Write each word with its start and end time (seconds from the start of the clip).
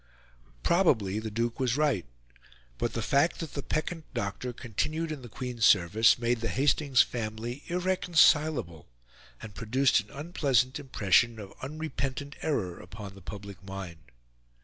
Probably 0.63 1.19
the 1.19 1.29
Duke 1.29 1.59
was 1.59 1.77
right; 1.77 2.07
but 2.79 2.93
the 2.93 3.03
fact 3.03 3.39
that 3.39 3.53
the 3.53 3.61
peccant 3.61 4.11
doctor 4.15 4.51
continued 4.51 5.11
in 5.11 5.21
the 5.21 5.29
Queen's 5.29 5.63
service 5.63 6.17
made 6.17 6.41
the 6.41 6.47
Hastings 6.47 7.03
family 7.03 7.61
irreconcilable 7.67 8.87
and 9.43 9.53
produced 9.53 9.99
an 9.99 10.09
unpleasant 10.09 10.79
impression 10.79 11.37
of 11.37 11.53
unrepentant 11.61 12.35
error 12.41 12.79
upon 12.79 13.13
the 13.13 13.21
public 13.21 13.61
mind. 13.63 13.99